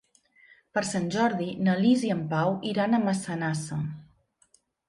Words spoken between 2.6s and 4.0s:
iran a Massanassa.